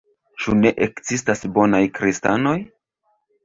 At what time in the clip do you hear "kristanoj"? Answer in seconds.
2.01-2.59